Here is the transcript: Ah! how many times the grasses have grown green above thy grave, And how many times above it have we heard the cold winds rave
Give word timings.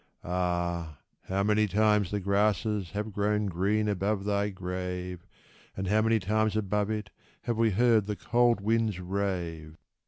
Ah! 0.23 0.97
how 1.25 1.43
many 1.43 1.67
times 1.67 2.09
the 2.09 2.19
grasses 2.19 2.89
have 2.89 3.11
grown 3.13 3.45
green 3.45 3.87
above 3.87 4.25
thy 4.25 4.49
grave, 4.49 5.27
And 5.77 5.87
how 5.89 6.01
many 6.01 6.17
times 6.19 6.55
above 6.57 6.89
it 6.89 7.11
have 7.43 7.57
we 7.59 7.69
heard 7.69 8.07
the 8.07 8.15
cold 8.15 8.61
winds 8.61 8.99
rave 8.99 9.77